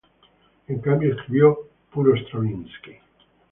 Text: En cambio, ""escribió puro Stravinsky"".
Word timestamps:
En 0.67 0.79
cambio, 0.79 1.13
""escribió 1.13 1.59
puro 1.91 2.15
Stravinsky"". 2.15 2.95